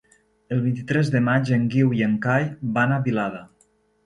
[0.53, 3.45] El vint-i-tres de maig en Guiu i en Cai van a Vilada.